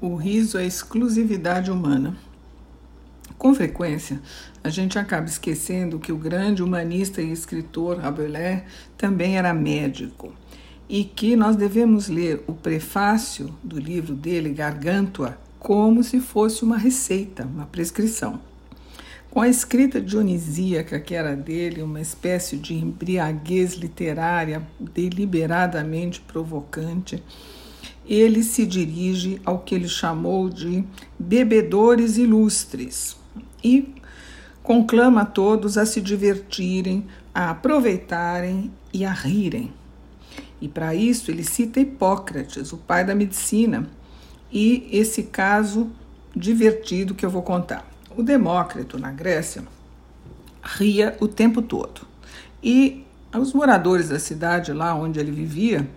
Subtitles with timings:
[0.00, 2.14] O riso é exclusividade humana.
[3.38, 4.20] Com frequência,
[4.62, 8.62] a gente acaba esquecendo que o grande humanista e escritor Rabelais
[8.98, 10.34] também era médico
[10.86, 16.76] e que nós devemos ler o prefácio do livro dele, Gargantua, como se fosse uma
[16.76, 18.38] receita, uma prescrição.
[19.30, 27.22] Com a escrita dionisíaca que era dele, uma espécie de embriaguez literária deliberadamente provocante,
[28.06, 30.84] ele se dirige ao que ele chamou de
[31.18, 33.16] bebedores ilustres
[33.62, 33.94] e
[34.62, 39.72] conclama todos a se divertirem, a aproveitarem e a rirem.
[40.60, 43.88] E para isso ele cita Hipócrates, o pai da medicina,
[44.50, 45.90] e esse caso
[46.34, 47.86] divertido que eu vou contar.
[48.16, 49.62] O Demócrito, na Grécia,
[50.62, 52.02] ria o tempo todo.
[52.62, 55.88] E os moradores da cidade lá onde ele vivia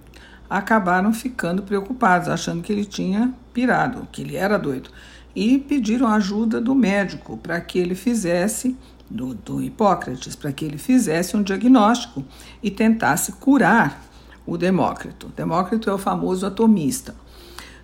[0.49, 4.89] acabaram ficando preocupados, achando que ele tinha pirado, que ele era doido,
[5.35, 8.75] e pediram ajuda do médico para que ele fizesse,
[9.09, 12.23] do, do Hipócrates, para que ele fizesse um diagnóstico
[12.61, 14.03] e tentasse curar
[14.45, 15.31] o Demócrito.
[15.35, 17.15] Demócrito é o famoso atomista.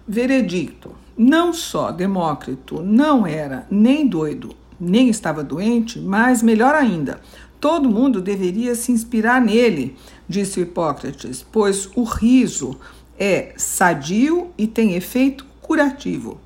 [0.08, 7.20] Veredicto: não só Demócrito não era nem doido, nem estava doente, mas melhor ainda,
[7.66, 9.96] todo mundo deveria se inspirar nele
[10.30, 12.80] disse Hipócrates, pois o riso
[13.18, 16.40] é sadio e tem efeito curativo.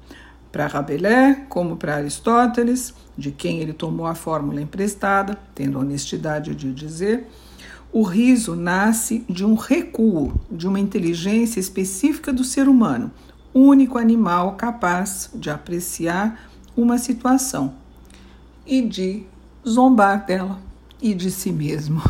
[0.50, 6.56] Para Rabelais, como para Aristóteles, de quem ele tomou a fórmula emprestada, tendo a honestidade
[6.56, 7.28] de dizer,
[7.92, 13.12] o riso nasce de um recuo, de uma inteligência específica do ser humano,
[13.54, 17.74] único animal capaz de apreciar uma situação
[18.66, 19.26] e de
[19.68, 20.69] zombar dela
[21.02, 22.02] e de si mesmo.